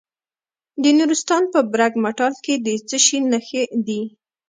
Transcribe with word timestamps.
د 0.83 0.83
نورستان 0.97 1.43
په 1.53 1.59
برګ 1.71 1.93
مټال 2.03 2.33
کې 2.45 2.55
د 2.65 2.67
څه 2.87 2.97
شي 3.05 3.19
نښې 3.31 3.63
دي؟ 3.87 4.01